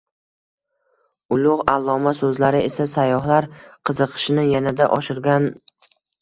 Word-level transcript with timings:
Ulug‘ 1.35 1.59
alloma 1.73 2.13
so‘zlari 2.19 2.61
esa 2.69 2.87
sayyohlar 2.95 3.49
qiziqishini 3.91 4.47
yanada 4.49 4.89
oshirgan 4.99 5.47